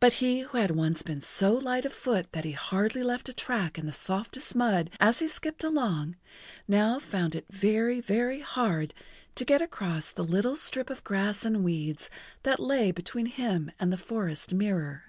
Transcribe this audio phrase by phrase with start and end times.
[0.00, 3.34] But he who had once been so light of foot that he hardly left a
[3.34, 6.16] track in the softest mud as he skipped along,
[6.66, 8.94] now found it very, very hard
[9.34, 12.08] to get across the little strip of grass and weeds
[12.42, 15.02] that lay between him and the forest mirror.